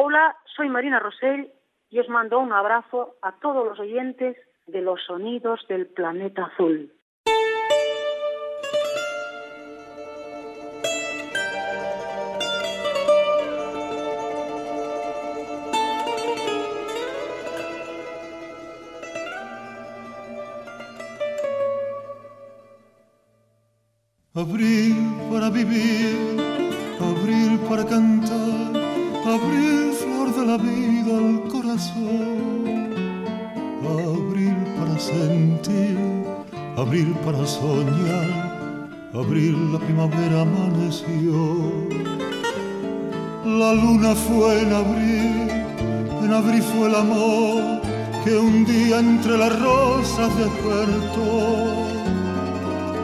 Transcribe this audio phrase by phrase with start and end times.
[0.00, 1.50] Hola, soy Marina Rosell
[1.90, 4.36] y os mando un abrazo a todos los oyentes
[4.68, 6.92] de los sonidos del planeta azul.
[24.32, 24.94] Abril
[25.28, 26.38] para vivir,
[27.00, 28.67] abril para cantar,
[29.28, 32.88] abril flor de la vida al corazón.
[33.84, 35.98] Abril para sentir,
[36.76, 41.34] abril para soñar, abril la primavera amaneció.
[43.44, 45.50] La luna fue en abril,
[46.24, 47.80] en abril fue el amor
[48.24, 51.88] que un día entre las rosas despertó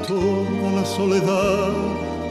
[0.07, 1.73] toda la soledad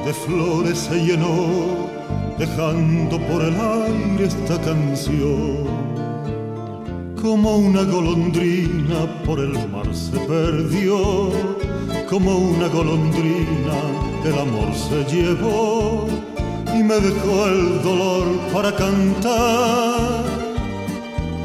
[0.06, 1.90] de flores se llenó,
[2.38, 5.94] dejando por el aire esta canción.
[7.22, 11.32] Como una golondrina por el mar se perdió,
[12.10, 13.78] como una golondrina
[14.26, 16.08] el amor se llevó
[16.74, 20.24] y me dejó el dolor para cantar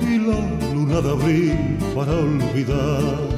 [0.00, 3.38] y la luna de abril para olvidar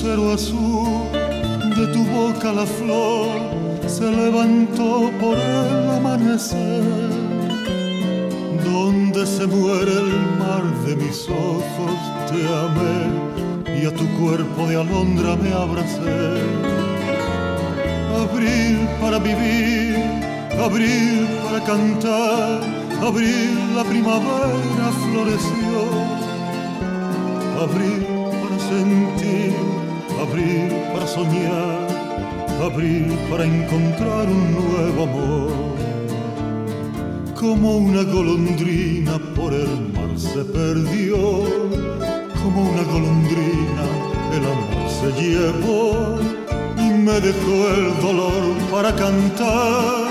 [0.00, 0.88] azul
[1.76, 3.28] de tu boca la flor
[3.86, 6.82] se levantó por el amanecer.
[8.64, 11.96] Donde se muere el mar de mis ojos
[12.28, 16.40] te amé y a tu cuerpo de alondra me abracé.
[18.24, 19.96] Abril para vivir,
[20.58, 22.60] abril para cantar,
[23.02, 25.76] abril la primavera floreció.
[27.60, 28.06] Abril
[28.42, 29.81] para sentir
[30.32, 31.88] Abril para soñar,
[32.64, 35.52] abril para encontrar un nuevo amor.
[37.38, 41.16] Como una golondrina por el mar se perdió,
[42.42, 43.84] como una golondrina
[44.32, 46.18] el amor se llevó
[46.78, 50.08] y me dejó el dolor para cantar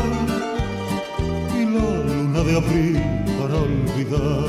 [1.60, 3.02] y la luna de abril
[3.40, 4.46] para olvidar.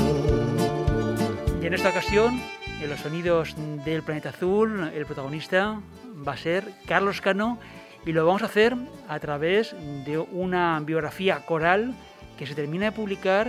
[1.63, 2.39] Y en esta ocasión
[2.83, 3.55] en los sonidos
[3.85, 5.81] del planeta azul, el protagonista
[6.27, 7.57] va a ser Carlos Cano
[8.05, 8.75] y lo vamos a hacer
[9.07, 9.73] a través
[10.05, 11.93] de una biografía coral
[12.37, 13.47] que se termina de publicar.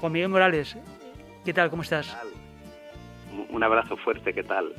[0.00, 0.76] Juan Miguel Morales,
[1.44, 1.70] ¿qué tal?
[1.70, 2.16] ¿Cómo estás?
[3.50, 4.72] Un abrazo fuerte, ¿qué tal?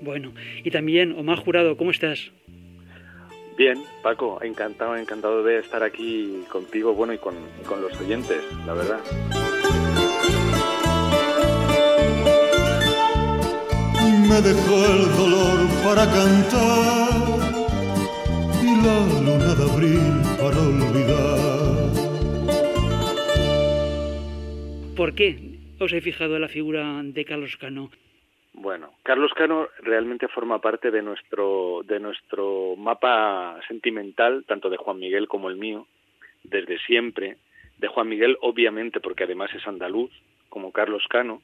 [0.00, 0.32] Bueno,
[0.62, 2.30] y también Omar Jurado, ¿cómo estás?
[3.58, 8.42] Bien, Paco, encantado, encantado de estar aquí contigo, bueno, y con, y con los oyentes,
[8.64, 9.00] la verdad.
[14.30, 17.10] Me dejó el dolor para cantar
[18.62, 21.90] y la luna de abril para olvidar.
[24.96, 27.90] ¿Por qué os he fijado en la figura de Carlos Cano?
[28.52, 35.00] Bueno, Carlos Cano realmente forma parte de nuestro, de nuestro mapa sentimental, tanto de Juan
[35.00, 35.88] Miguel como el mío,
[36.44, 37.38] desde siempre.
[37.78, 40.12] De Juan Miguel, obviamente, porque además es andaluz,
[40.48, 41.42] como Carlos Cano,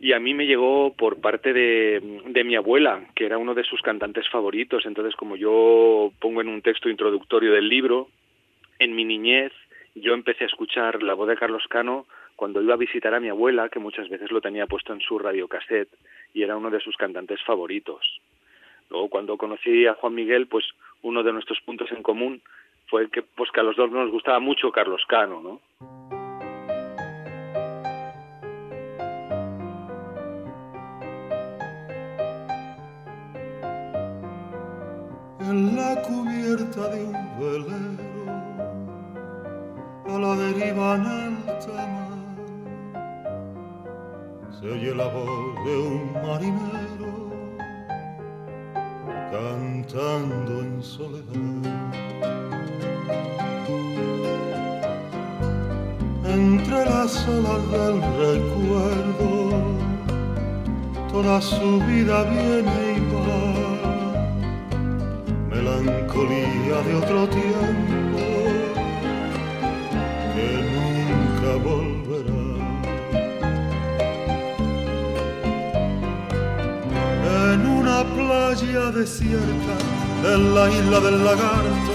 [0.00, 3.64] y a mí me llegó por parte de, de, mi abuela, que era uno de
[3.64, 4.84] sus cantantes favoritos.
[4.86, 8.08] Entonces, como yo pongo en un texto introductorio del libro,
[8.78, 9.52] en mi niñez
[9.94, 13.30] yo empecé a escuchar la voz de Carlos Cano cuando iba a visitar a mi
[13.30, 15.88] abuela, que muchas veces lo tenía puesto en su radiocassette
[16.34, 18.20] y era uno de sus cantantes favoritos.
[18.90, 20.66] Luego, cuando conocí a Juan Miguel, pues
[21.02, 22.42] uno de nuestros puntos en común
[22.88, 26.15] fue que, pues, que a los dos nos gustaba mucho Carlos Cano, ¿no?
[36.56, 37.76] Cubierta de un velero,
[40.08, 42.18] a la deriva en alta mar,
[44.58, 47.14] se oye la voz de un marinero
[49.30, 51.62] cantando en soledad.
[56.24, 59.30] Entre las olas del recuerdo,
[61.12, 62.95] toda su vida viene
[66.24, 68.18] de otro tiempo
[70.34, 72.44] que nunca volverá.
[77.52, 79.76] En una playa desierta
[80.24, 81.94] en la isla del lagarto,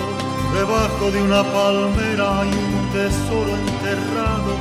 [0.53, 4.53] debajo de una palmera hay un tesoro enterrado,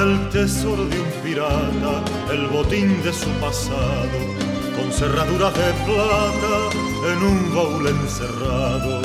[0.00, 4.18] el tesoro de un pirata, el botín de su pasado,
[4.74, 9.02] con cerraduras de plata en un baúl encerrado.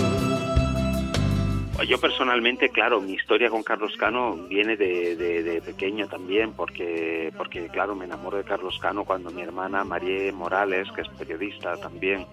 [1.87, 7.69] Yo personalmente, claro, mi historia con Carlos Cano viene de, de, pequeño también, porque, porque,
[7.69, 12.25] claro, me enamoro de Carlos Cano cuando mi hermana María Morales, que es periodista también,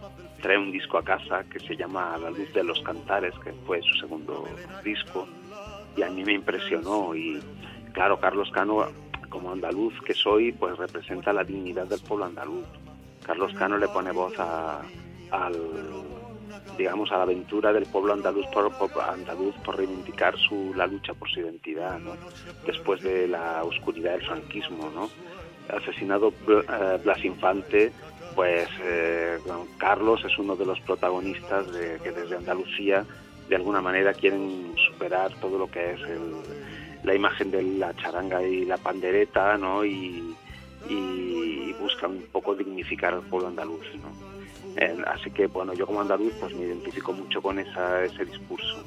[0.43, 3.81] trae un disco a casa que se llama La luz de los cantares, que fue
[3.83, 4.45] su segundo
[4.83, 5.29] disco,
[5.97, 7.15] y a mí me impresionó.
[7.15, 7.41] Y
[7.93, 8.87] claro, Carlos Cano,
[9.29, 12.67] como andaluz que soy, pues representa la dignidad del pueblo andaluz.
[13.25, 14.83] Carlos Cano le pone voz a,
[15.35, 15.55] al
[16.77, 18.71] digamos, a la aventura del pueblo andaluz por,
[19.01, 22.17] andaluz por reivindicar su, la lucha por su identidad, ¿no?
[22.67, 24.91] después de la oscuridad del franquismo.
[24.95, 25.11] ¿no?
[25.75, 27.93] Asesinado eh, Blas Infante,
[28.35, 29.39] pues eh,
[29.79, 33.05] Carlos es uno de los protagonistas de, que desde Andalucía
[33.49, 36.01] de alguna manera quieren superar todo lo que es
[37.05, 39.85] la imagen de la charanga y la pandereta ¿no?
[39.85, 40.35] y,
[40.89, 43.85] y buscan un poco dignificar al pueblo andaluz.
[43.97, 44.34] ¿no?
[45.07, 48.85] Así que, bueno, yo como andaluz pues me identifico mucho con ese discurso.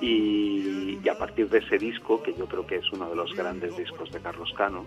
[0.00, 3.76] Y, a partir de ese disco, que yo creo que es uno de los grandes
[3.76, 4.84] discos de Carlos Cano,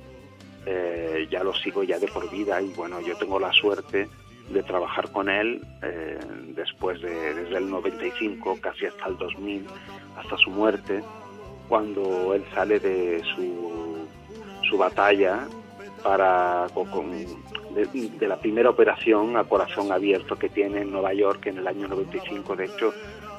[0.66, 4.08] eh, ya lo sigo ya de por vida y bueno, yo tengo la suerte
[4.50, 6.20] de trabajar con él eh,
[6.56, 9.66] después de, desde el 95, casi hasta el 2000,
[10.18, 11.02] hasta su muerte,
[11.68, 14.06] cuando él sale de su,
[14.70, 15.48] su batalla
[16.04, 21.58] para con, de, la primera operación a corazón abierto que tiene en Nueva York en
[21.58, 22.56] el año 95.
[22.56, 22.94] De hecho,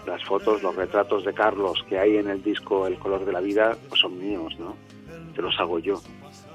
[0.06, 3.40] las fotos, los retratos de Carlos que hay en el disco El color de la
[3.40, 4.76] vida, pues son míos, ¿no?
[5.34, 6.00] Se los hago yo.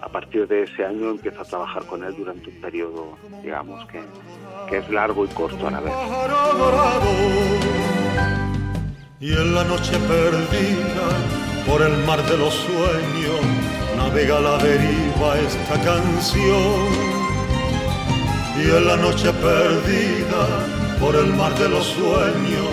[0.02, 4.00] A partir de ese año empiezo a trabajar con él durante un periodo, digamos, que,
[4.70, 5.94] que es largo y corto a la vez.
[9.20, 11.10] Y en la noche perdida
[11.66, 13.42] por el mar de los sueños,
[14.18, 16.90] navega la deriva esta canción
[18.58, 20.44] y en la noche perdida
[21.00, 22.72] por el mar de los sueños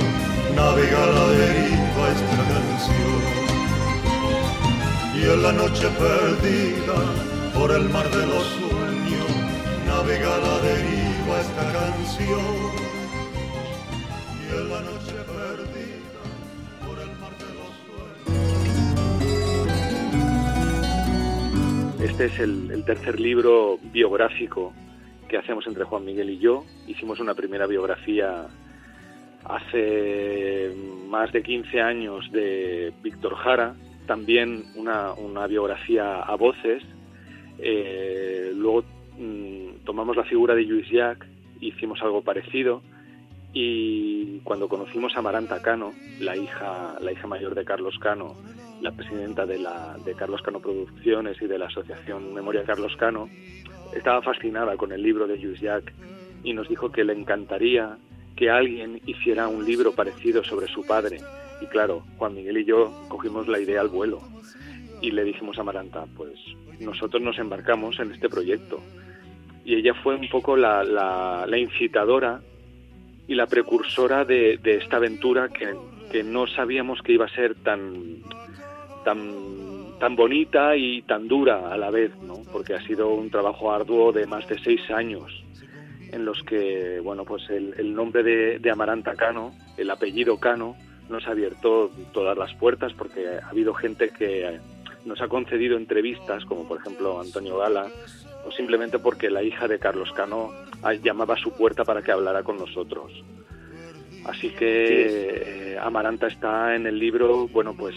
[0.56, 3.20] navega la deriva esta canción.
[5.14, 6.98] Y en la noche perdida
[7.52, 9.30] por el mar de los sueños
[9.86, 12.54] navega la deriva esta canción.
[14.40, 15.13] Y en la noche
[22.04, 24.74] Este es el, tercer libro biográfico
[25.26, 26.62] que hacemos entre Juan Miguel y yo.
[26.86, 28.46] Hicimos una primera biografía
[29.42, 30.70] hace
[31.08, 33.74] más de 15 años de Víctor Jara,
[34.06, 36.82] también una, biografía a voces.
[37.58, 38.84] Eh, luego
[39.18, 41.26] mm, tomamos la figura de Luis Jack,
[41.60, 42.82] hicimos algo parecido
[43.54, 48.34] y cuando conocimos a Maranta Cano, la hija, la hija mayor de Carlos Cano,
[48.80, 53.28] la presidenta de, la, de Carlos Cano Producciones y de la Asociación Memoria Carlos Cano,
[53.94, 55.92] estaba fascinada con el libro de Jules Jack
[56.42, 57.96] y nos dijo que le encantaría
[58.36, 61.20] que alguien hiciera un libro parecido sobre su padre.
[61.60, 64.20] Y claro, Juan Miguel y yo cogimos la idea al vuelo
[65.00, 66.32] y le dijimos a Maranta, pues
[66.80, 68.80] nosotros nos embarcamos en este proyecto.
[69.64, 72.42] Y ella fue un poco la, la, incitadora
[73.26, 75.74] y la precursora de, de esta aventura que,
[76.10, 78.22] que, no sabíamos que iba a ser tan,
[79.04, 79.54] tan
[79.98, 82.42] tan bonita y tan dura a la vez, ¿no?
[82.52, 85.44] porque ha sido un trabajo arduo de más de seis años
[86.12, 90.76] en los que bueno pues el, nombre de, Amaranta Cano, el apellido Cano,
[91.08, 94.58] nos ha abierto todas las puertas porque ha habido gente que
[95.04, 97.88] nos ha concedido entrevistas, como por ejemplo Antonio Gala,
[98.46, 100.52] o simplemente porque la hija de Carlos Cano
[101.02, 103.12] llamaba a su puerta para que hablara con nosotros.
[104.24, 107.94] Así que eh, Amaranta está en el libro, bueno, pues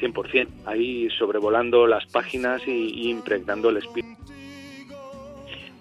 [0.00, 4.16] 100%, ahí sobrevolando las páginas y, impregnando el espíritu.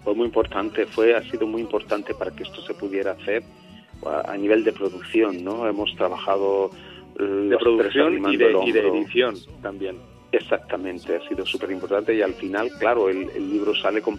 [0.03, 3.43] Fue muy importante, fue, ha sido muy importante para que esto se pudiera hacer
[4.05, 5.67] a, nivel de producción, ¿no?
[5.67, 6.69] Hemos trabajado
[7.19, 9.97] eh, de producción y de, edición también.
[10.35, 14.17] Exactamente, ha sido súper importante y al final, claro, el, libro sale con,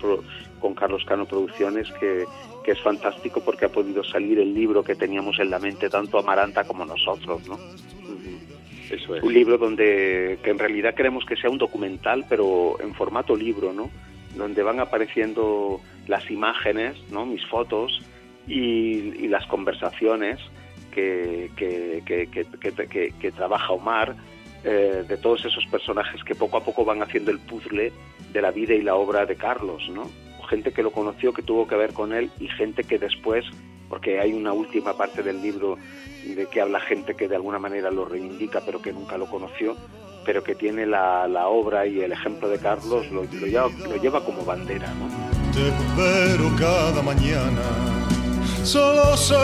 [0.59, 2.25] con Carlos Cano Producciones, que,
[2.65, 6.19] que, es fantástico porque ha podido salir el libro que teníamos en la mente tanto
[6.19, 7.59] Amaranta como nosotros, ¿no?
[9.23, 13.75] Un libro donde que en realidad queremos que sea un documental, pero en formato libro,
[13.75, 13.91] ¿no?
[14.37, 17.27] Donde van apareciendo las imágenes, ¿no?
[17.27, 18.01] Mis fotos
[18.47, 20.41] y, las conversaciones
[20.95, 24.17] que, que, que, que trabaja Omar
[24.65, 27.93] eh, de todos esos personajes que poco a poco van haciendo el puzzle
[28.33, 29.91] de la vida y la obra de Carlos.
[30.49, 33.45] Gente que lo conoció, que tuvo que ver con él y gente que después
[33.89, 35.77] porque hay una última parte del libro
[36.25, 39.77] de que habla gente que de alguna manera lo reivindica pero que nunca lo conoció,
[40.25, 44.45] pero que tiene la, la obra y el ejemplo de Carlos, lo, lo, lleva, como
[44.45, 44.93] bandera.
[45.53, 47.63] Te espero cada mañana,
[48.65, 49.35] solo sé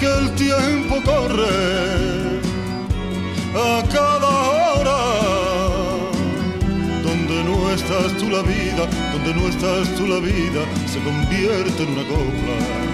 [0.00, 2.41] que el tiempo corre
[3.54, 4.30] a cada
[4.78, 4.98] hora.
[7.02, 11.92] Donde no estás tú la vida, donde no estás tú la vida, se convierte en
[11.92, 12.92] una copla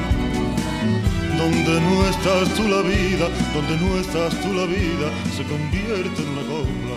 [1.39, 6.29] donde no estás tú la vida, donde no estás tú la vida, se convierte en
[6.35, 6.97] una copla.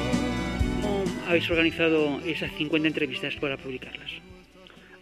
[0.81, 4.09] ¿Cómo habéis organizado esas 50 entrevistas para publicarlas?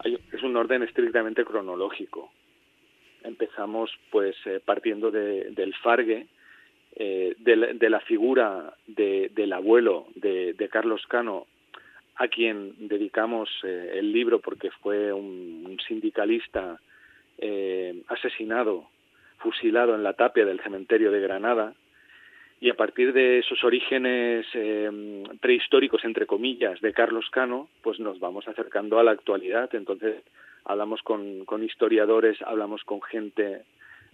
[0.04, 2.34] Es un orden estrictamente cronológico.
[3.24, 6.28] Empezamos pues eh, partiendo de, del Fargue,
[6.96, 11.46] eh, de, la, de, la, figura de, del abuelo de, de, Carlos Cano,
[12.15, 16.79] a quien dedicamos eh, el libro porque fue un, sindicalista
[17.38, 18.89] eh, asesinado
[19.38, 21.74] fusilado en la tapia del cementerio de Granada,
[22.62, 28.19] y a partir de esos orígenes eh, prehistóricos, entre comillas, de Carlos Cano, pues nos
[28.19, 29.74] vamos acercando a la actualidad.
[29.74, 30.22] Entonces,
[30.65, 33.62] hablamos con historiadores, hablamos con gente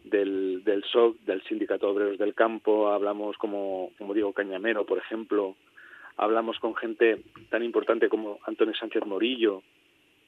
[0.09, 5.55] del, del SOC, del Sindicato Obreros del Campo, hablamos como, como digo, Cañamero, por ejemplo,
[6.17, 9.63] hablamos con gente tan importante como Antonio Sánchez Morillo,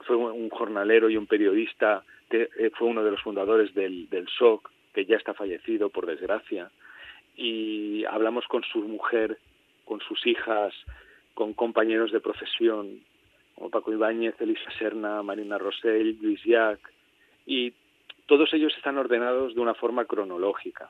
[0.01, 4.27] fue un jornalero y un periodista, que eh, fue uno de los fundadores del, del
[4.27, 6.72] SOC, que ya está fallecido, por desgracia,
[7.36, 9.38] y hablamos con su mujer,
[9.86, 10.74] con sus hijas,
[11.34, 13.01] con compañeros de profesión,
[13.55, 16.79] como Paco Ibáñez, Elisa Serna, Marina Rosell, Luis Llac,
[17.46, 17.74] y
[18.27, 20.89] todos ellos están ordenados de una forma cronológica.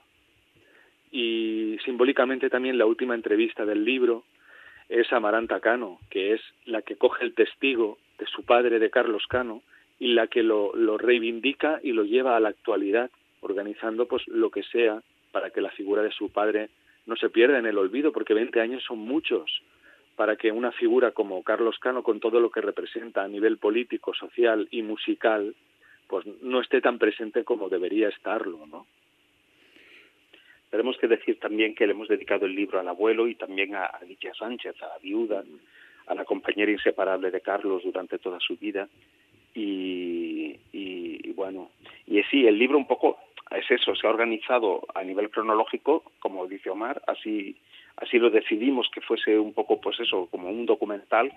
[1.12, 4.24] Y simbólicamente también la última entrevista del libro
[4.90, 9.26] es Amaranta Cano, que es la que coge el testigo de su padre, de Carlos
[9.28, 9.62] Cano,
[10.00, 13.10] y la que lo, lo reivindica y lo lleva a la actualidad
[13.42, 15.02] organizando pues lo que sea
[15.32, 16.70] para que la figura de su padre
[17.06, 19.62] no se pierda en el olvido, porque 20 años son muchos
[20.16, 24.16] para que una figura como Carlos Cano, con todo lo que representa a nivel político,
[24.16, 25.54] social y musical,
[26.08, 28.88] pues no esté tan presente como debería estarlo, ¿no?
[30.70, 33.86] Tenemos que decir también que le hemos dedicado el libro al abuelo y también a,
[33.86, 35.44] a Lidia Sánchez, a la viuda,
[36.08, 38.88] a la compañera inseparable de Carlos durante toda su vida.
[39.56, 41.72] Y, y, y bueno,
[42.06, 43.18] y sí, el libro un poco
[43.52, 47.56] es eso, se ha organizado a nivel cronológico, como dice Omar, así,
[47.96, 51.32] así lo decidimos que fuese un poco, pues eso, como un documental,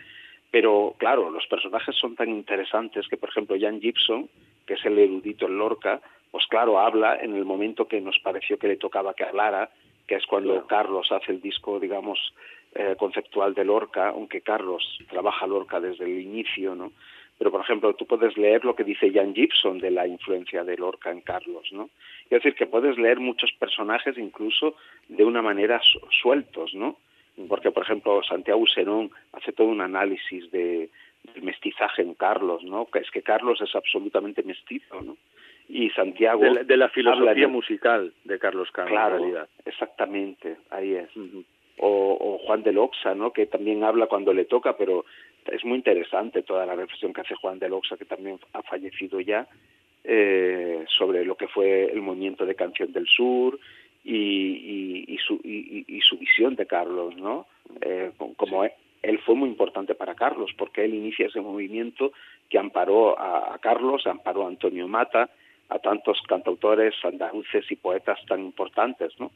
[0.51, 4.29] pero claro, los personajes son tan interesantes que, por ejemplo, Jan Gibson,
[4.67, 8.59] que es el erudito en Lorca, pues claro, habla en el momento que nos pareció
[8.59, 9.71] que le tocaba que hablara,
[10.07, 10.67] que es cuando claro.
[10.67, 12.35] Carlos hace el disco, digamos,
[12.75, 16.93] eh, conceptual de Lorca, aunque Carlos trabaja Lorca desde el inicio, ¿no?
[17.41, 20.77] pero por ejemplo tú puedes leer lo que dice Jan Gibson de la influencia de
[20.77, 21.89] Lorca en Carlos, ¿no?
[22.25, 24.75] Es decir, que puedes leer muchos personajes incluso
[25.09, 26.99] de una manera su sueltos, ¿no?
[27.49, 30.91] Porque, por ejemplo, Santiago Serón hace todo un análisis de,
[31.25, 32.87] del mestizaje en Carlos, ¿no?
[32.87, 35.17] Que es que Carlos es absolutamente mestizo, ¿no?
[35.69, 36.43] Y Santiago...
[36.43, 39.49] De la, de la filosofía musical de Carlos Cano, claro, en realidad.
[39.65, 41.17] exactamente, ahí es.
[41.17, 41.45] Uh -huh.
[41.79, 43.33] o, o, Juan de Loxa, ¿no?
[43.33, 45.05] Que también habla cuando le toca, pero
[45.47, 49.21] es muy interesante toda la reflexión que hace Juan de Loxa, que también ha fallecido
[49.21, 49.47] ya,
[50.03, 53.59] eh, sobre lo que fue el movimiento de Canción del Sur
[54.05, 57.47] y, y, y, su, y su, visión de Carlos, ¿no?
[57.81, 58.71] Eh, como sí.
[59.03, 62.13] él fue muy importante para Carlos, porque él inicia ese movimiento
[62.49, 65.31] que amparó a, a Carlos, amparó a Antonio Mata,
[65.69, 69.31] a tantos cantautores andaluces y poetas tan importantes, ¿no?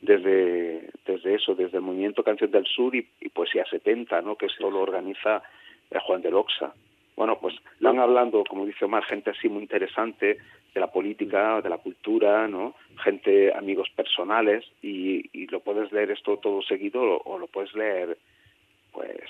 [0.00, 4.36] desde, desde eso, desde el movimiento Canción del Sur y, y Poesía 70, ¿no?
[4.36, 5.42] que esto lo organiza
[5.90, 6.72] eh, Juan de Loxa.
[7.16, 10.38] Bueno, pues van hablando, como dice Omar, gente así muy interesante
[10.76, 12.74] de la política, de la cultura, ¿no?
[13.02, 17.74] Gente, amigos personales, y, y lo puedes leer esto todo seguido o, o lo puedes
[17.74, 18.18] leer,
[18.92, 19.24] pues,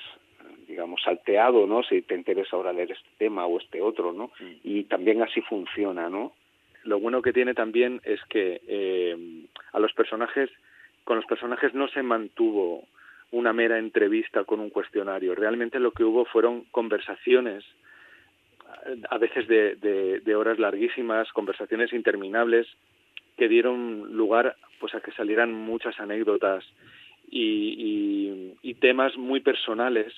[0.67, 1.85] digamos, salteado, ¿no?
[1.85, 4.33] Si te interesa ahora leer este tema o este otro, ¿no?
[4.65, 6.33] Y también así funciona, ¿no?
[6.83, 9.17] Lo bueno que tiene también es que eh,
[9.73, 10.51] a los personajes,
[11.05, 12.83] con los personajes no se mantuvo
[13.31, 15.37] una mera entrevista con un cuestionario.
[15.37, 17.65] Realmente lo que hubo fueron conversaciones,
[19.11, 22.67] a veces de, horas larguísimas, conversaciones interminables,
[23.37, 26.65] que dieron lugar pues a que salieran muchas anécdotas
[27.31, 30.13] y, y, temas muy personales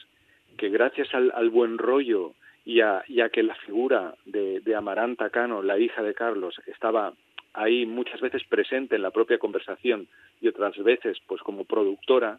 [0.56, 5.30] que gracias al, buen rollo y a, y a que la figura de, de Amaranta
[5.30, 7.14] Cano, la hija de Carlos, estaba
[7.54, 10.08] ahí muchas veces presente en la propia conversación
[10.40, 12.38] y otras veces pues como productora,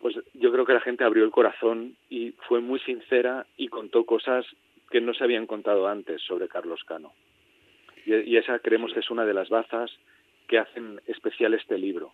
[0.00, 4.04] pues yo creo que la gente abrió el corazón y fue muy sincera y contó
[4.04, 4.46] cosas
[4.94, 7.14] que no se habían contado antes sobre Carlos Cano.
[8.06, 9.90] y esa creemos que es una de las bazas
[10.46, 12.12] que hacen especial este libro.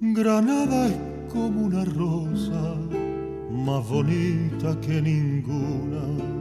[0.00, 2.76] Granada es como una rosa,
[3.50, 6.39] más bonita que ninguna,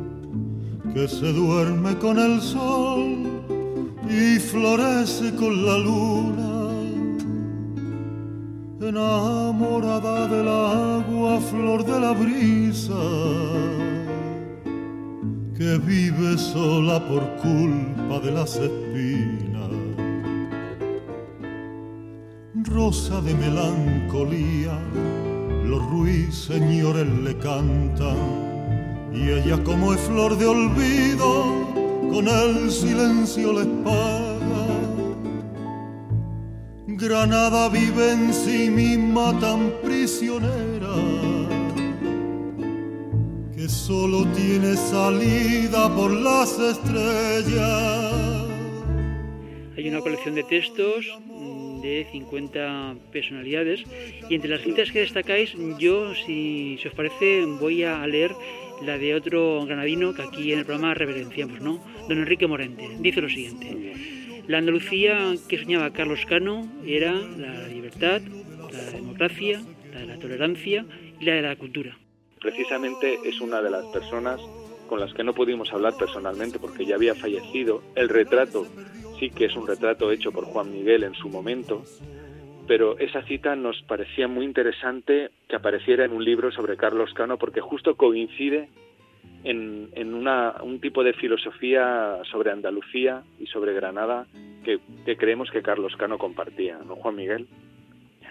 [0.93, 3.27] que se duerme con el sol
[4.09, 6.55] y florece con la luna.
[8.81, 13.03] Enamorada del agua, flor de la brisa,
[15.57, 19.69] que vive sola por culpa de las espinas
[22.63, 24.77] rosa de melancolía,
[25.65, 28.48] los ruiseñores le cantan
[29.13, 31.67] y ella como es flor de olvido,
[32.11, 34.29] con el silencio le paga.
[36.87, 40.95] Granada vive en sí misma tan prisionera
[43.55, 48.13] que solo tiene salida por las estrellas.
[49.77, 51.05] Hay una colección de textos
[51.81, 53.83] de 50 personalidades
[54.29, 58.31] y entre las citas que destacáis yo si, os parece voy a leer
[58.81, 61.83] la de otro granadino que aquí en el programa reverenciamos, ¿no?
[62.07, 62.89] Don Enrique Morente.
[62.99, 64.43] Dice lo siguiente.
[64.47, 68.21] La Andalucía que soñaba Carlos Cano era la libertad,
[68.71, 69.61] la democracia,
[69.93, 70.85] la la tolerancia
[71.19, 71.97] y la de la cultura.
[72.39, 74.41] Precisamente es una de las personas
[74.87, 77.83] con las que no pudimos hablar personalmente porque ya había fallecido.
[77.95, 78.65] El retrato
[79.19, 81.83] sí que es un retrato hecho por Juan Miguel en su momento,
[82.69, 87.39] pero esa cita nos parecía muy interesante que apareciera en un libro sobre Carlos Cano
[87.39, 88.69] porque justo coincide
[89.43, 94.27] en, una, un tipo de filosofía sobre Andalucía y sobre Granada
[94.63, 94.77] que,
[95.17, 97.47] creemos que Carlos Cano compartía, ¿no, Juan Miguel?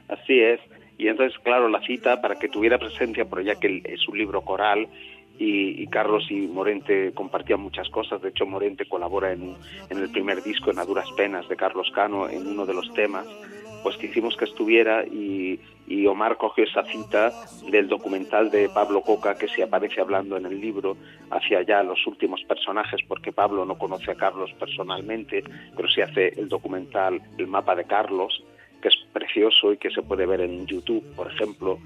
[0.06, 0.60] Así es.
[0.98, 4.42] Y entonces, claro, la cita, para que tuviera presencia, por ya que es un libro
[4.42, 4.86] coral,
[5.36, 8.22] y, Carlos y Morente compartían muchas cosas.
[8.22, 9.56] De hecho, Morente colabora en,
[9.90, 12.92] en, el primer disco, en A Duras Penas, de Carlos Cano, en uno de los
[12.94, 13.26] temas,
[13.82, 17.32] pues que hicimos que estuviera y, y Omar cogió esa cita
[17.70, 20.96] del documental de Pablo Coca que se aparece hablando en el libro
[21.30, 25.42] hacia allá los últimos personajes, porque Pablo no conoce a Carlos personalmente,
[25.76, 28.42] pero se hace el documental El mapa de Carlos,
[28.82, 31.78] que es precioso y que se puede ver en YouTube, por ejemplo,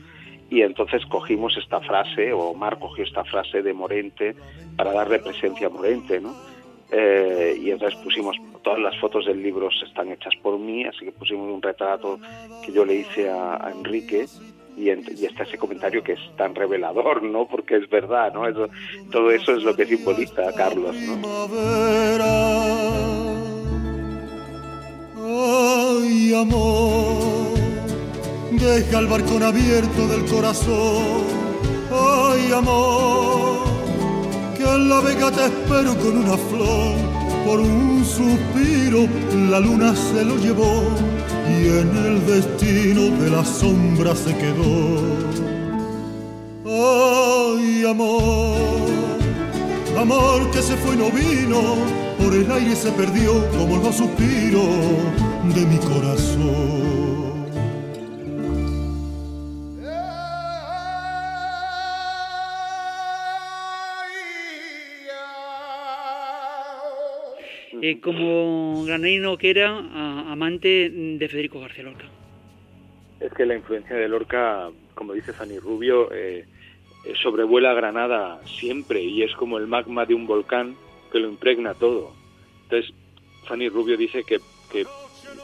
[0.50, 4.34] y entonces cogimos esta frase, o Omar cogió esta frase de Morente
[4.76, 6.34] para darle presencia a Morente, ¿no?
[6.90, 11.12] Eh, y entonces pusimos, todas las fotos del libro están hechas por mí, así que
[11.12, 12.18] pusimos un retrato
[12.64, 14.26] que yo le hice a, Enrique
[14.76, 17.46] y, y, está ese comentario que es tan revelador, ¿no?
[17.46, 18.44] Porque es verdad, ¿no?
[19.10, 21.48] Todo eso es lo que simboliza a Carlos, ¿no?
[25.24, 27.52] Ay, amor
[28.62, 31.24] Deja el balcón abierto del corazón.
[31.90, 33.64] Ay, amor,
[34.56, 37.11] que en la vega te espero con una flor.
[37.44, 39.06] Por un suspiro
[39.50, 40.82] la luna se lo llevó
[41.48, 45.00] y en el destino de la sombra se quedó.
[46.64, 48.56] Ay, amor,
[49.98, 51.60] amor que se fue y no vino,
[52.18, 54.62] por el aire se perdió como el suspiro
[55.54, 57.01] de mi corazón.
[67.80, 69.78] Eh, como granadino que era,
[70.30, 72.04] amante de Federico García Lorca.
[73.18, 76.44] Es que la influencia de Lorca, como dice Fanny Rubio, eh,
[77.06, 80.76] eh, sobrevuela Granada siempre y es como el magma de un volcán
[81.10, 82.12] que lo impregna todo.
[82.64, 82.92] Entonces,
[83.46, 84.40] Fanny Rubio dice que,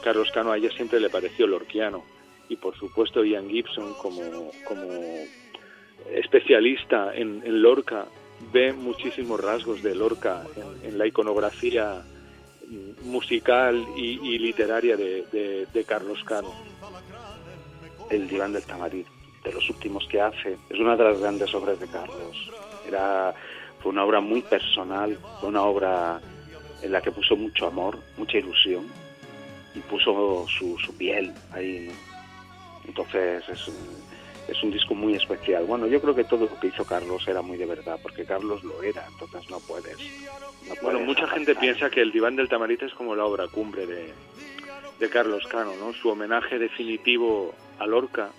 [0.03, 2.03] Carlos Cano a ella siempre le pareció lorquiano
[2.47, 4.21] y por supuesto Ian Gibson como,
[4.65, 4.81] como
[6.13, 8.05] especialista en, Lorca
[8.53, 10.45] ve muchísimos rasgos de Lorca
[10.83, 12.01] en la iconografía
[13.03, 16.53] musical y, literaria de, Carlos Cano.
[18.09, 19.05] El diván del tamarí,
[19.43, 22.51] de los últimos que hace, es una de las grandes obras de Carlos.
[22.87, 23.33] Era,
[23.81, 26.19] fue una obra muy personal, fue una obra
[26.81, 28.87] en la que puso mucho amor, mucha ilusión
[29.75, 31.91] y puso su, su piel ahí.
[32.87, 33.71] Entonces es,
[34.51, 35.65] es un disco muy especial.
[35.65, 38.63] Bueno, yo creo que todo lo que hizo Carlos era muy de verdad, porque Carlos
[38.63, 39.97] lo era, entonces no puedes.
[40.81, 44.13] bueno, mucha gente piensa que el Diván del Tamarite es como la obra cumbre de,
[44.99, 45.93] de Carlos Cano, ¿no?
[45.93, 48.31] Su homenaje definitivo a Lorca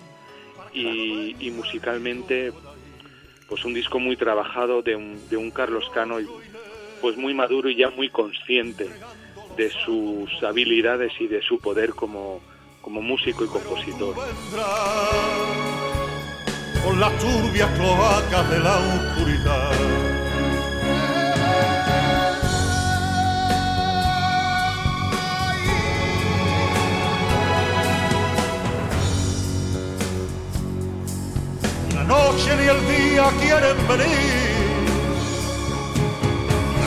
[0.73, 2.53] y, y musicalmente,
[3.49, 6.19] pues un disco muy trabajado de un, de un Carlos Cano,
[7.01, 8.91] pues muy maduro y ya muy consciente
[9.57, 12.41] de sus habilidades y de su poder como,
[12.83, 14.15] como músico y compositor.
[16.85, 19.71] Con las turbias cloacas de la oscuridad.
[31.95, 34.51] La noche ni el día quieren venir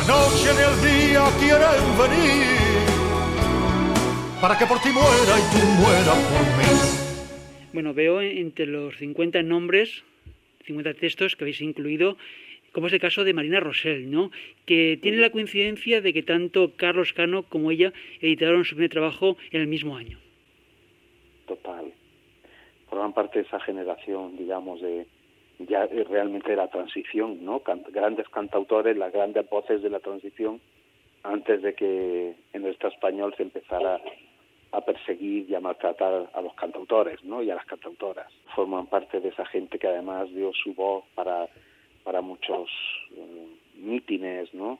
[0.07, 2.43] noche ni el día quieren venir
[4.41, 7.02] para que por ti muera y tú mueras por mí.
[7.73, 10.03] Bueno, veo entre los 50 nombres,
[10.65, 12.17] 50 textos que habéis incluido,
[12.71, 14.29] como es el caso de Marina Rosell, ¿no?
[14.67, 19.37] que tiene la coincidencia de que tanto Carlos Cano como ella editaron su primer trabajo
[19.51, 20.19] en el mismo año.
[21.47, 21.91] Total.
[22.89, 25.07] Forman parte de esa generación, digamos, de,
[25.57, 27.63] ya realmente la transición, ¿no?
[27.91, 30.61] grandes cantautores, las grandes voces de la transición,
[31.23, 33.99] antes de que en el Estado español se empezara
[34.73, 37.43] a perseguir y a maltratar a los cantautores, ¿no?
[37.43, 38.31] Y a las cantautoras.
[38.55, 41.47] Forman parte de esa gente que además dio su voz para,
[42.03, 42.69] para muchos
[43.15, 44.79] eh, mítines, ¿no?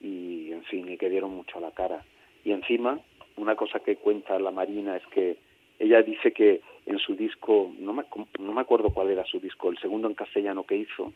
[0.00, 2.04] Y, en fin, y que dieron mucho a la cara.
[2.44, 3.00] Y encima,
[3.36, 5.38] una cosa que cuenta la Marina es que
[5.78, 8.04] ella dice que en su disco, no me,
[8.38, 11.14] no me acuerdo cuál era su disco, el segundo en castellano que hizo,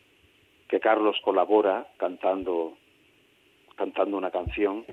[0.67, 2.73] que Carlos colabora cantando,
[3.75, 4.83] cantando una canción,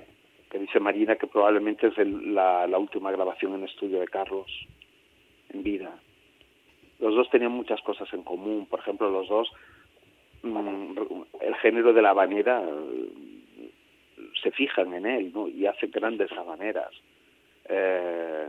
[0.53, 4.45] que dice Marina que probablemente es la, la última grabación en estudio de Carlos
[5.49, 5.91] en vida.
[6.99, 9.51] Los dos tenían muchas cosas en común, por ejemplo, los dos,
[10.43, 12.61] mm, el género de la habanera
[14.43, 15.47] se fijan en él ¿no?
[15.47, 16.91] y hacen grandes habaneras.
[17.67, 18.47] Eh,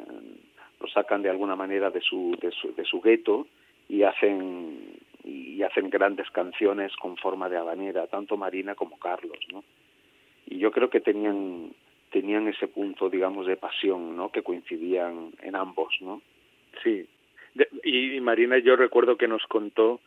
[0.80, 3.46] lo sacan de alguna manera de su, de su, de su gueto
[3.88, 9.64] y hacen y hacen grandes canciones con forma de habanera, tanto Marina como Carlos, ¿no?
[10.46, 11.72] Y yo creo que tenían
[12.14, 14.30] tenían ese punto, digamos, de pasión, ¿no?
[14.30, 16.22] Que coincidían en ambos, ¿no?
[16.84, 17.08] Sí.
[17.82, 20.00] y Marina, yo recuerdo que nos contó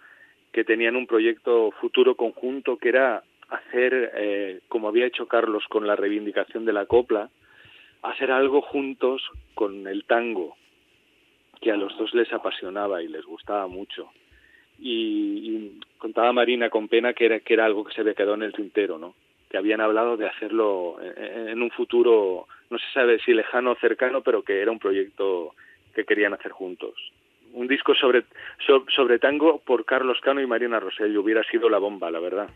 [0.54, 5.86] que tenían un proyecto futuro conjunto que era hacer, eh, como había hecho Carlos con
[5.86, 7.30] la reivindicación de la copla,
[8.04, 9.22] hacer algo juntos
[9.54, 10.56] con el tango,
[11.60, 14.10] que a los dos les apasionaba y les gustaba mucho.
[14.80, 18.44] Y, contaba Marina con pena que era, que era algo que se había quedado en
[18.44, 19.14] el tintero, ¿no?
[19.50, 24.22] Que habían hablado de hacerlo en, un futuro, no se sabe si lejano o cercano,
[24.22, 25.54] pero que era un proyecto
[25.96, 26.94] que querían hacer juntos.
[27.54, 28.26] Un disco sobre,
[28.94, 32.50] sobre, tango por Carlos Cano y Marina Rosello hubiera sido la bomba, la verdad.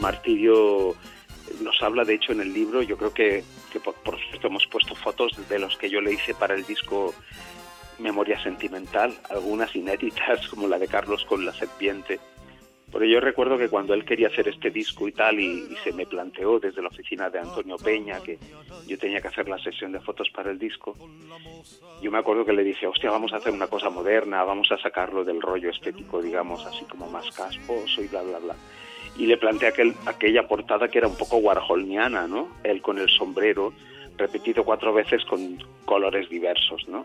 [0.00, 0.94] Martirio
[1.62, 3.44] nos habla, de hecho, en el libro, yo creo que,
[4.04, 7.14] por, cierto hemos puesto fotos de los que yo le hice para el disco
[7.98, 12.20] Memoria Sentimental, algunas inéditas, como la de Carlos con la serpiente.
[12.92, 16.06] Porque yo recuerdo que cuando él quería hacer este disco y tal, y, se me
[16.06, 18.38] planteó desde la oficina de Antonio Peña que
[18.86, 20.94] yo tenía que hacer la sesión de fotos para el disco,
[22.02, 24.76] yo me acuerdo que le dije, hostia, vamos a hacer una cosa moderna, vamos a
[24.76, 28.56] sacarlo del rollo estético, digamos, así como más casposo y bla, bla, bla
[29.16, 32.48] y le planteé aquel, aquella portada que era un poco warholniana, ¿no?
[32.64, 33.72] Él con el sombrero,
[34.16, 37.04] repetido cuatro veces con colores diversos, ¿no?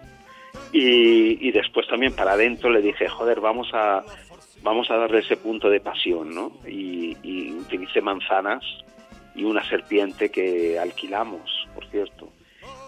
[0.72, 4.04] Y, después también para adentro le dije, joder, vamos a,
[4.68, 6.52] vamos a darle ese punto de pasión, ¿no?
[6.68, 8.64] Y, y utilicé manzanas
[9.34, 12.28] y una serpiente que alquilamos, por cierto.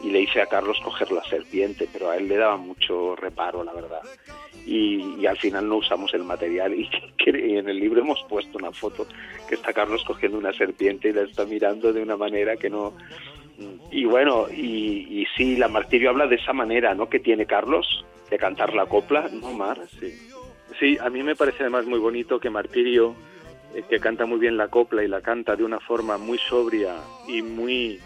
[0.02, 3.63] Y le hice a Carlos coger la serpiente, pero a él le daba mucho reparo,
[3.63, 4.02] la verdad.
[4.65, 6.76] Y, al final no usamos el material.
[7.26, 9.06] Y, en el libro hemos puesto una foto
[9.48, 12.94] que está Carlos cogiendo una serpiente y la está mirando de una manera que no.
[13.92, 18.39] Y bueno y, sí la martirio habla de esa manera no que tiene Carlos de
[18.39, 20.29] cantar la copla no Mar sí
[20.80, 23.15] sí a mí me parece además muy bonito que martirio
[23.76, 26.96] eh, que canta muy bien la copla y la canta de una forma muy sobria
[27.28, 28.00] y muy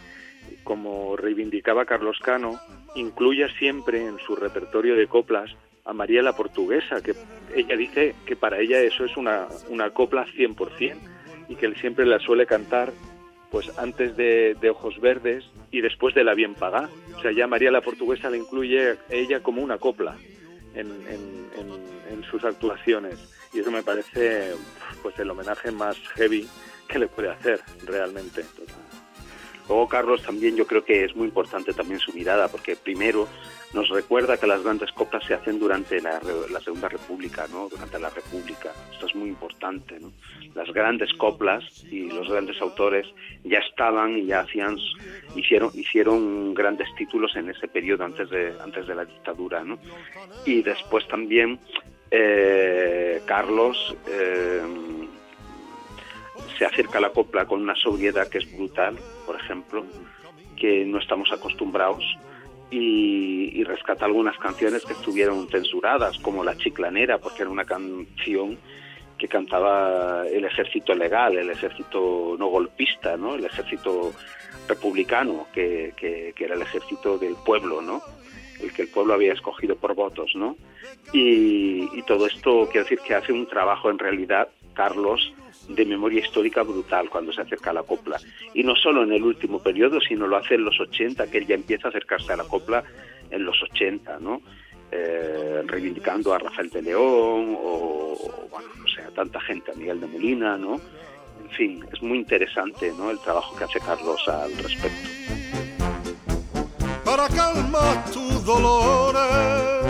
[0.63, 2.59] como reivindicaba Carlos Cano,
[2.95, 5.51] incluya siempre en su repertorio de coplas
[5.85, 7.13] a María la Portuguesa, que
[7.55, 10.95] ella dice que para ella eso es una, una copla 100%
[11.49, 12.93] y que él siempre la suele cantar
[13.51, 16.89] pues antes de, Ojos Verdes y después de La Bien Pagá.
[17.15, 20.17] O sea, ya María la Portuguesa la incluye ella como una copla
[20.73, 21.43] en, en,
[22.23, 23.17] sus actuaciones
[23.53, 24.53] y eso me parece
[25.01, 26.47] pues el homenaje más heavy
[26.87, 28.43] que le puede hacer realmente.
[29.67, 33.27] Luego Carlos también yo creo que es muy importante también su mirada, porque primero
[33.73, 36.19] nos recuerda que las grandes coplas se hacen durante la,
[36.63, 37.69] Segunda República, ¿no?
[37.69, 38.71] Durante la República.
[38.91, 40.11] Esto es muy importante, ¿no?
[40.53, 43.07] Las grandes coplas y los grandes autores
[43.43, 44.77] ya estaban y ya hacían,
[45.35, 49.79] hicieron, hicieron grandes títulos en ese periodo antes de, antes de la dictadura, ¿no?
[50.45, 51.59] Y después también
[52.15, 54.61] eh, Carlos eh,
[56.57, 59.83] se acerca a la copla con una sobriedad que es brutal, por ejemplo,
[60.55, 62.03] que no estamos acostumbrados,
[62.69, 68.57] y, rescata algunas canciones que estuvieron censuradas, como La Chiclanera, porque era una canción
[69.17, 73.35] que cantaba el ejército legal, el ejército no golpista, ¿no?
[73.35, 74.11] el ejército
[74.67, 78.01] republicano, que, que, era el ejército del pueblo, ¿no?
[78.63, 80.31] El que el pueblo había escogido por votos.
[80.35, 80.57] ¿no?
[81.11, 85.33] Y, todo esto quiere decir que hace un trabajo en realidad, Carlos,
[85.69, 88.19] de memoria histórica brutal cuando se acerca a la copla.
[88.53, 91.47] Y no solo en el último periodo, sino lo hace en los 80, que él
[91.47, 92.83] ya empieza a acercarse a la copla
[93.29, 94.41] en los 80, ¿no?
[94.91, 99.99] Eh, reivindicando a Rafael de León o, bueno, no sé, a tanta gente, a Miguel
[99.99, 100.79] de Molina, ¿no?
[101.41, 103.09] En fin, es muy interesante, ¿no?
[103.09, 105.09] El trabajo que hace Carlos al respecto.
[107.03, 108.05] Para calmar
[108.45, 109.85] dolores,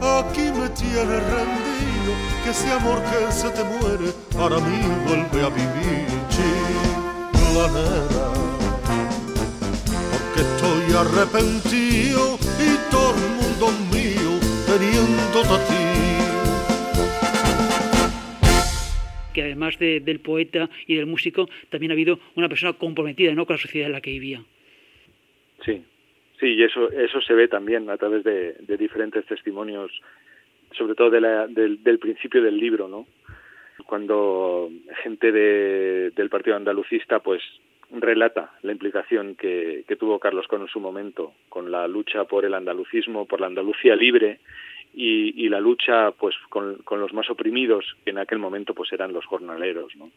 [0.00, 2.12] aquí me tienes rendido,
[2.44, 8.32] que ese amor que se te muere, para mí vuelve a vivir, chiclanera.
[10.12, 14.32] Porque estoy arrepentido y todo el mundo mío
[14.66, 15.74] teniendo a ti.
[19.32, 23.46] que además del poeta y del músico, también ha habido una persona comprometida ¿no?
[23.46, 24.42] con la sociedad en la que vivía.
[25.64, 25.84] Sí,
[26.40, 29.90] sí, y eso, eso se ve también a través de, diferentes testimonios,
[30.76, 33.06] sobre todo del, principio del libro, ¿no?
[33.86, 34.70] Cuando
[35.02, 37.42] gente del Partido Andalucista, pues
[37.90, 42.54] relata la implicación que, tuvo Carlos con en su momento, con la lucha por el
[42.54, 44.40] andalucismo, por la Andalucía libre
[44.94, 49.24] y, la lucha pues con, los más oprimidos que en aquel momento pues eran los
[49.26, 50.10] jornaleros no.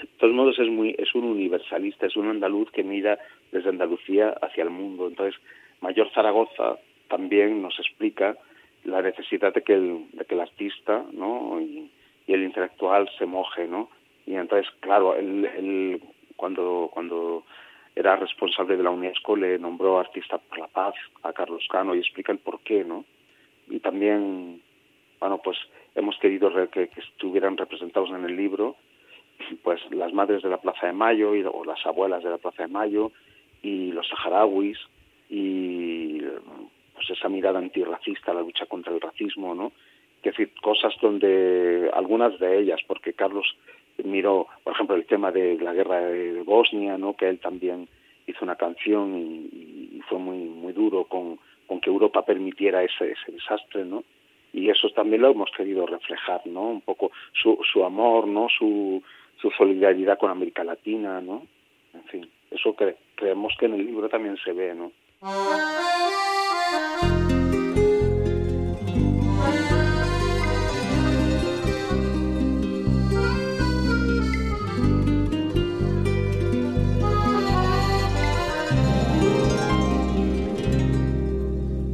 [0.00, 3.18] De todos modos es muy es un universalista es un andaluz que mira
[3.52, 5.08] desde Andalucía hacia el mundo.
[5.08, 5.40] Entonces
[5.80, 6.78] Mayor Zaragoza
[7.08, 8.36] también nos explica
[8.84, 11.90] la necesidad de que el, que artista no y,
[12.26, 13.88] el intelectual se moje no
[14.26, 16.00] y entonces claro él,
[16.36, 17.44] cuando cuando
[17.96, 21.98] era responsable de la UNESCO, le nombró artista por la paz a Carlos Cano y
[21.98, 23.06] explica el por qué, ¿no?
[23.68, 24.60] Y también,
[25.18, 25.56] bueno, pues
[25.94, 28.76] hemos querido que, estuvieran representados en el libro,
[29.62, 32.64] pues las madres de la Plaza de Mayo y, o las abuelas de la Plaza
[32.64, 33.12] de Mayo
[33.62, 34.78] y los saharauis
[35.28, 36.20] y
[36.94, 39.72] pues esa mirada antirracista, la lucha contra el racismo, ¿no?
[40.22, 43.56] Que decir, cosas donde algunas de ellas, porque Carlos
[44.04, 47.14] miró, por ejemplo, el tema de la guerra de Bosnia, ¿no?
[47.14, 47.88] que él también
[48.26, 53.32] hizo una canción y, fue muy muy duro con, con que Europa permitiera ese, ese
[53.32, 54.04] desastre, ¿no?
[54.52, 56.68] Y eso también lo hemos querido reflejar, ¿no?
[56.68, 58.46] Un poco su, su amor, ¿no?
[58.48, 59.02] Su,
[59.46, 61.46] su solidaridad con América Latina, ¿no?
[61.94, 62.74] En fin, eso
[63.14, 64.92] creemos que en el libro también se ve, ¿no?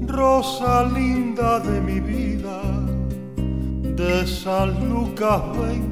[0.06, 2.62] rosa linda de mi vida,
[3.96, 5.91] de San Lucas vengo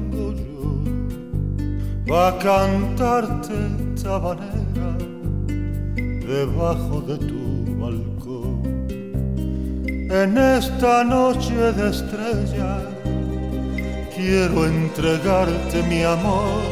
[2.11, 3.53] va a cantarte
[3.95, 4.89] esta manera
[6.35, 7.43] debajo de tu
[7.81, 8.59] balcón.
[10.21, 12.83] En esta noche de estrellas
[14.13, 16.63] quiero entregarte mi amor,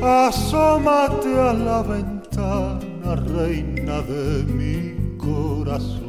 [0.00, 5.99] asómate a la ventana, reina de mi corazón.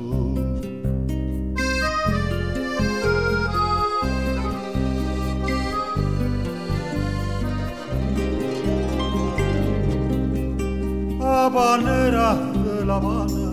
[11.46, 13.52] Habanera de La Habana,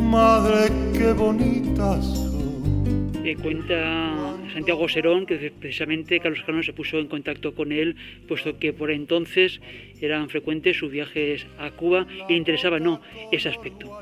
[0.00, 3.12] madre qué bonitas son.
[3.42, 7.96] cuenta Santiago Serón que precisamente Carlos Cano se puso en contacto con él,
[8.28, 9.60] puesto que por entonces
[10.00, 13.00] eran frecuentes sus viajes a Cuba y le interesaba no
[13.32, 13.98] ese aspecto.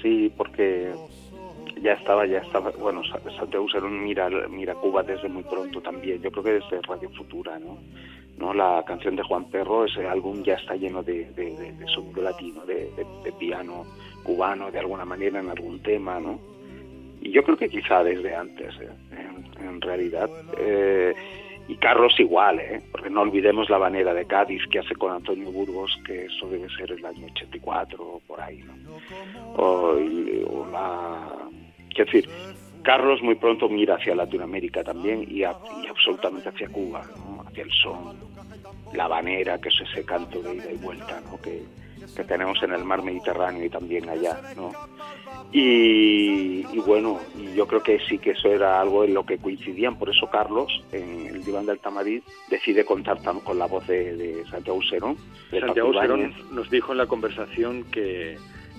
[0.00, 0.92] Sí, porque
[1.82, 6.30] ya estaba, ya estaba, bueno, Santiago Serón mira, mira Cuba desde muy pronto también, yo
[6.30, 7.78] creo que desde Radio Futura, ¿no?
[8.38, 8.54] ¿No?
[8.54, 11.28] La canción de Juan Perro, ese álbum ya está lleno de,
[11.92, 12.88] sonido latino, de,
[13.38, 13.84] piano
[14.22, 16.38] cubano de alguna manera en algún tema, ¿no?
[17.20, 18.88] Y yo creo que quizá desde antes, ¿eh?
[19.60, 20.30] en, realidad.
[20.56, 21.14] Eh,
[21.66, 22.80] y Carlos igual, ¿eh?
[22.90, 26.68] porque no olvidemos la banera de Cádiz que hace con Antonio Burgos, que eso debe
[26.70, 28.74] ser el año 84 o por ahí, ¿no?
[29.56, 31.28] O, o la...
[31.90, 32.28] Quiero decir,
[32.82, 37.42] Carlos muy pronto mira hacia Latinoamérica también y, y absolutamente hacia Cuba, ¿no?
[37.46, 38.16] hacia el son,
[38.92, 41.40] la banera, que es ese canto de ida y vuelta ¿no?
[41.40, 41.62] que,
[42.26, 44.40] tenemos en el mar Mediterráneo y también allá.
[44.56, 44.72] ¿no?
[45.52, 47.20] Y, bueno,
[47.54, 50.82] yo creo que sí que eso era algo en lo que coincidían, por eso Carlos,
[50.92, 55.16] en el diván del Tamarit, decide contar con la voz de, Santiago Serón.
[55.50, 58.36] Santiago Serón nos dijo en la conversación que,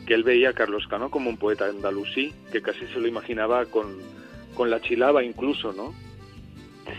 [0.10, 3.68] que él veía a Carlos Cano como un poeta andalusí, que casi se lo imaginaba
[3.68, 3.96] con,
[4.56, 5.94] con la chilaba incluso, ¿no?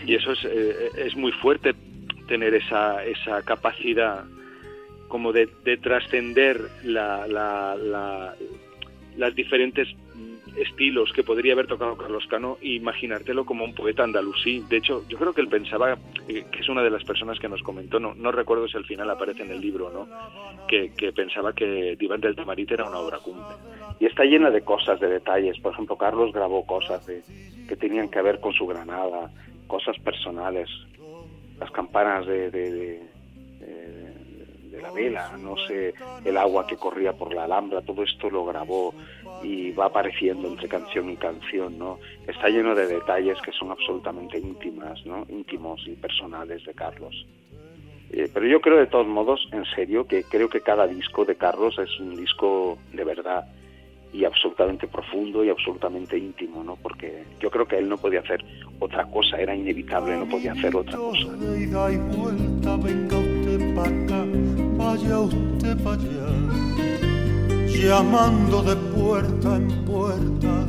[0.05, 1.75] Y eso es, eh, es muy fuerte,
[2.29, 4.23] tener esa, esa capacidad
[5.09, 5.47] como de,
[5.83, 8.33] trascender la,
[9.17, 9.89] las diferentes
[10.55, 14.63] estilos que podría haber tocado Carlos Cano e imaginártelo como un poeta andalusí.
[14.69, 17.61] De hecho, yo creo que él pensaba, que es una de las personas que nos
[17.63, 20.07] comentó, no, no recuerdo si al final aparece en el libro, ¿no?
[20.67, 23.55] que, pensaba que Diván del Tamarit era una obra cumbre.
[23.99, 25.59] Y está llena de cosas, de detalles.
[25.59, 27.21] Por ejemplo, Carlos grabó cosas de,
[27.67, 29.29] que tenían que ver con su Granada,
[29.67, 30.69] cosas personales,
[31.59, 33.01] las campanas de, de,
[34.81, 35.93] la vela, no sé,
[36.25, 38.95] el agua que corría por la Alhambra, todo esto lo grabó
[39.43, 41.99] y va apareciendo entre canción y canción, ¿no?
[42.27, 45.25] Está lleno de detalles que son absolutamente íntimas, ¿no?
[45.29, 47.25] íntimos y personales de Carlos.
[48.11, 51.35] Eh, pero yo creo de todos modos, en serio, que creo que cada disco de
[51.35, 53.45] Carlos es un disco de verdad
[54.13, 56.75] y absolutamente profundo y absolutamente íntimo, ¿no?
[56.75, 58.43] Porque yo creo que él no podía hacer
[58.79, 61.27] otra cosa, era inevitable, no podía hacer otra cosa.
[64.77, 67.10] vaya usted para allá,
[67.81, 70.65] llamando de puerta en puerta,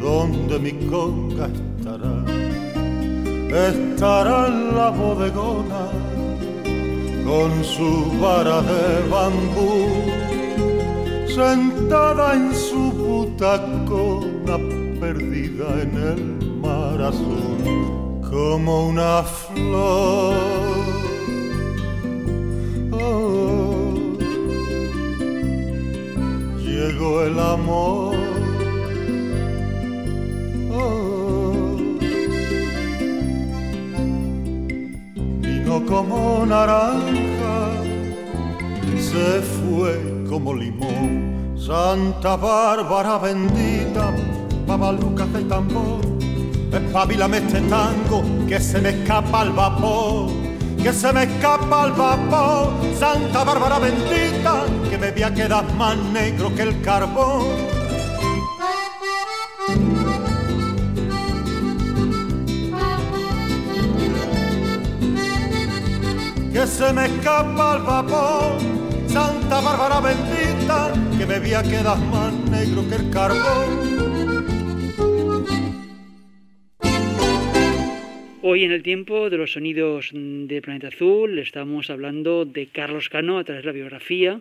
[0.00, 2.16] donde mi conga estará,
[3.70, 5.84] estará en la bodegona
[7.24, 10.26] con su vara de bambú
[11.36, 14.56] sentada en su butacona
[15.00, 16.22] perdida en el
[16.62, 17.86] mar azul
[18.30, 20.34] como una flor.
[22.92, 23.45] Oh,
[26.98, 28.16] el amor.
[30.72, 31.76] Oh,
[35.40, 37.70] vino como naranja,
[38.98, 41.56] se fue como limón.
[41.56, 44.14] Santa Bárbara bendita,
[44.66, 46.00] babalucas del tambor,
[46.72, 50.30] espabilame este tango que se me escapa al vapor,
[50.86, 52.72] que se me escapa al vapor.
[52.96, 57.44] Santa Bárbara bendita, que me voy a quedar más negro que el carbón.
[66.52, 68.58] que se me escapa al vapor
[69.08, 73.95] Santa Bárbara bendita, que me veía quedar más negro que el carbón.
[78.48, 83.38] Hoy en el tiempo de los sonidos de Planeta Azul estamos hablando de Carlos Cano
[83.38, 84.40] a través de la biografía,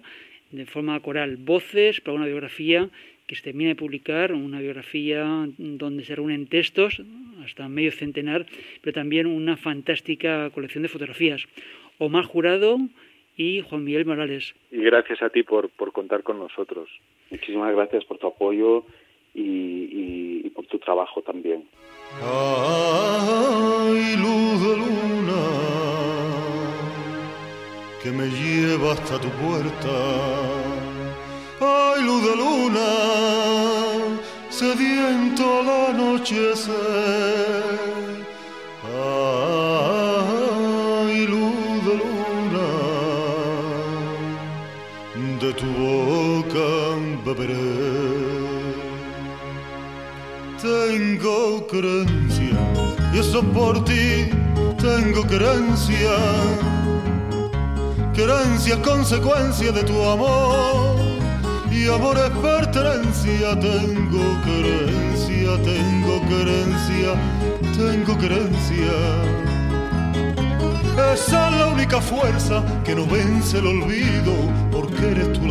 [0.52, 2.88] de forma coral, voces para una biografía
[3.26, 7.02] que se termina de publicar, una biografía donde se reúnen textos,
[7.44, 8.46] hasta medio centenar,
[8.84, 11.48] pero también una fantástica colección de fotografías.
[11.98, 12.78] Omar Jurado
[13.36, 14.54] y Juan Miguel Morales.
[14.70, 16.92] Y gracias a ti por, por contar con nosotros.
[17.32, 18.86] Muchísimas gracias por tu apoyo
[19.34, 21.64] y, y, por tu trabajo también.
[22.22, 25.44] Ay, luz de luna,
[28.02, 29.96] que me lleva hasta tu puerta.
[31.60, 32.92] Ay, luz de luna,
[34.50, 37.64] sediento al anochecer.
[39.86, 42.16] Ay, luz de luna
[45.40, 46.70] de tu boca
[47.26, 48.15] beberé.
[50.66, 52.58] Tengo creencia,
[53.14, 54.30] y eso por ti
[54.80, 56.16] tengo creencia.
[58.16, 60.98] Creencia consecuencia de tu amor,
[61.72, 63.60] y amor es pertenencia.
[63.60, 67.14] Tengo creencia, tengo creencia,
[67.78, 69.46] tengo creencia
[71.14, 74.34] esa es la única fuerza que no vence el olvido,
[74.72, 75.46] porque eres tu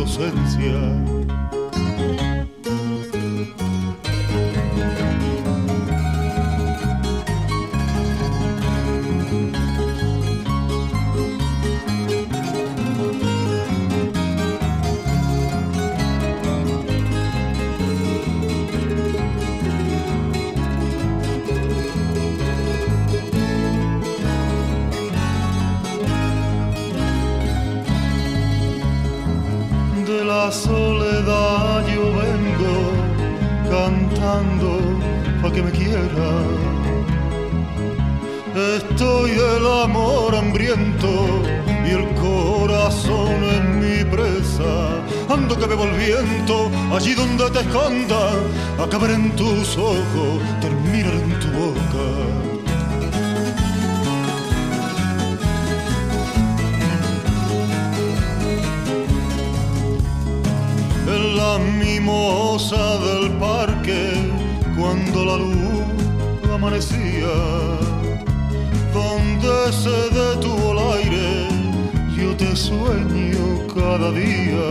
[34.41, 36.15] inocencia.
[38.55, 41.41] Estoy del amor hambriento
[41.85, 45.03] y el corazón en mi presa.
[45.29, 45.95] ando que bebo el
[46.93, 48.31] allí donde te esconda,
[48.81, 52.05] acabar en tus ojos, terminar en tu boca.
[61.07, 64.14] En la mimosa del parque,
[65.25, 65.55] la luz
[66.53, 67.33] amanecía,
[68.93, 71.47] donde se detuvo el aire,
[72.15, 74.65] yo te sueño cada día.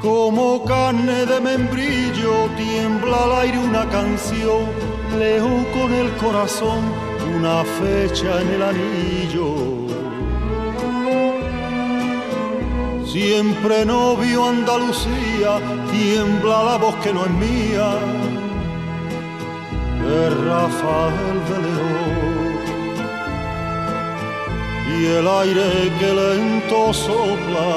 [0.02, 4.66] Como carne de membrillo tiembla al aire una canción,
[5.20, 6.92] leo con el corazón
[7.36, 9.81] una fecha en el anillo.
[13.12, 15.60] Siempre novio Andalucía,
[15.92, 17.90] tiembla la voz que no es mía,
[20.08, 22.22] es Rafael de León.
[24.96, 27.70] Y el aire que lento sopla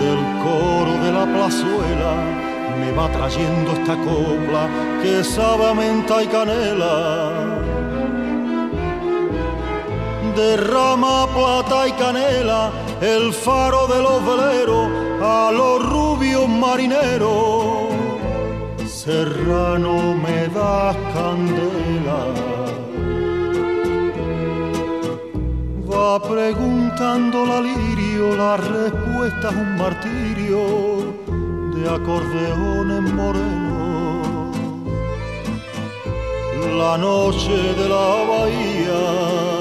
[0.00, 2.12] del coro de la plazuela
[2.80, 4.70] me va trayendo esta copla
[5.02, 7.30] que sabe a menta y canela.
[10.34, 14.88] Derrama plata y canela el faro de los veleros
[15.22, 17.88] a los rubios marineros.
[18.86, 22.20] Serrano me da candela.
[25.90, 30.60] Va preguntando la lirio, la respuesta es un martirio
[31.74, 34.56] de acordeones morenos.
[36.76, 39.57] La noche de la bahía,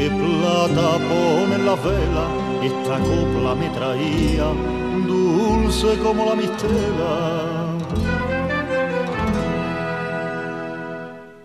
[0.00, 2.26] que plata pone en la vela,
[2.62, 4.46] esta copla me traía,
[5.06, 7.14] dulce como la mistela.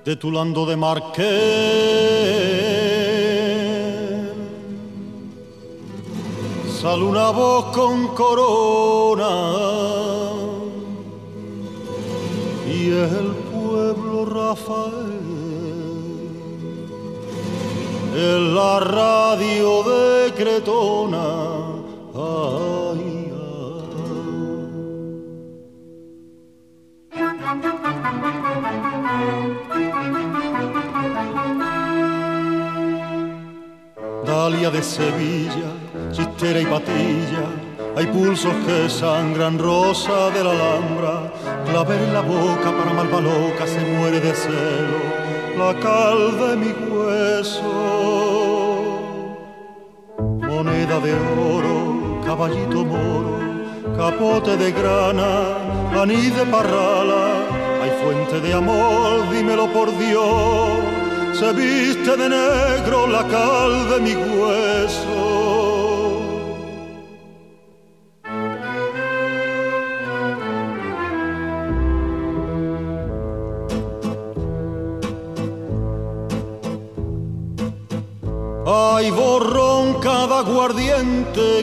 [0.06, 1.26] de Tulando de Marqués.
[6.80, 9.34] Sale una voz con corona
[12.68, 15.05] y es el pueblo Rafael.
[18.18, 21.28] En la radio de Cretona.
[22.16, 23.26] Ay,
[34.26, 35.72] Dalia de Sevilla,
[36.14, 37.46] chistera y patilla,
[37.98, 41.34] hay pulsos que sangran rosa de la alhambra,
[41.70, 45.02] claver en la boca para malva loca se muere de celo,
[45.58, 47.95] la cal de mi hueso.
[50.86, 51.14] De
[51.56, 53.40] oro, caballito moro,
[53.98, 55.58] capote de grana,
[56.00, 57.26] anís de parrala,
[57.82, 60.96] hay fuente de amor, dímelo por Dios
[61.40, 65.55] se viste de negro la cal de mi hueso.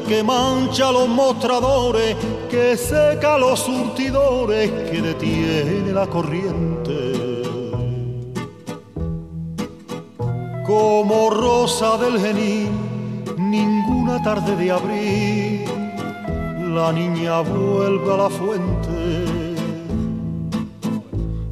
[0.06, 2.16] Que mancha los mostradores,
[2.50, 7.32] que seca los surtidores, que detiene la corriente
[10.66, 12.70] como rosa del genil,
[13.36, 15.64] ninguna tarde de abril,
[16.74, 19.24] la niña vuelve a la fuente.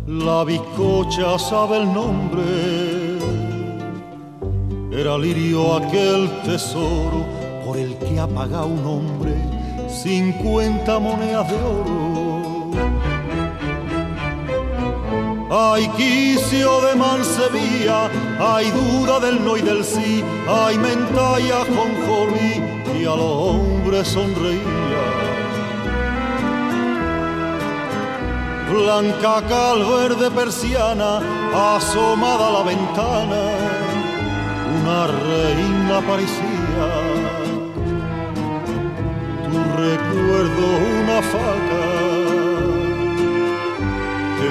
[0.07, 3.00] La bizcocha sabe el nombre,
[4.91, 7.25] era lirio aquel tesoro
[7.65, 9.35] por el que ha pagado un hombre
[9.89, 12.11] cincuenta monedas de oro
[15.53, 22.63] Hay quicio de mansevía, hay duda del no y del sí, hay mentalla con jolí
[22.97, 24.61] y a los hombres sonreía.
[28.73, 31.19] Blanca cal verde persiana,
[31.53, 33.43] asomada a la ventana,
[34.91, 36.87] una reina parecía.
[39.51, 40.65] Tu recuerdo
[41.01, 42.01] una faca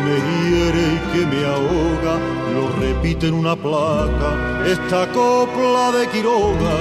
[0.06, 2.16] me hiere y que me ahoga,
[2.56, 4.30] lo repite en una placa,
[4.66, 6.78] esta copla de Quiroga.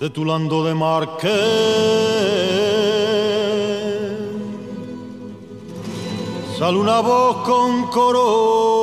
[0.00, 1.32] De tu lando de Marqués,
[6.58, 8.81] sale una voz con corona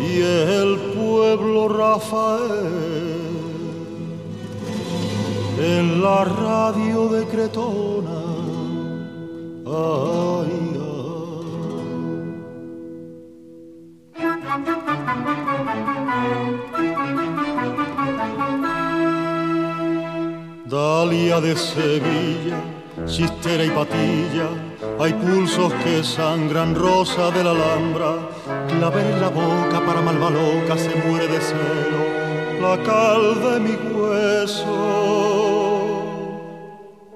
[0.00, 2.78] y el pueblo Rafael
[5.58, 8.20] en la radio de Cretona.
[9.66, 10.68] Ay,
[20.68, 22.60] Dalia de Sevilla,
[23.06, 24.48] chistera y patilla,
[25.00, 28.14] hay pulsos que sangran rosa de la Alhambra,
[28.68, 32.02] clave en la boca para malva loca se muere de celo,
[32.60, 34.74] la cal de mi hueso.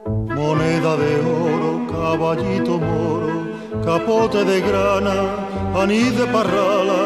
[0.07, 3.35] Moneda de oro, caballito moro,
[3.85, 5.16] capote de grana,
[5.74, 7.03] anís de parrala,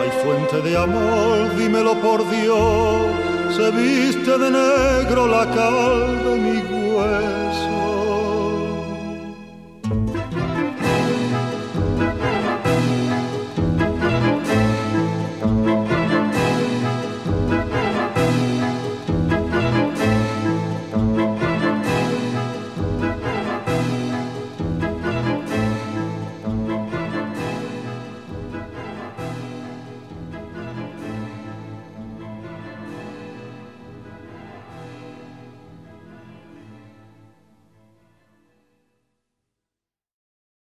[0.00, 6.58] hay fuente de amor, dímelo por Dios, se viste de negro la cal de mi
[6.94, 7.51] hueso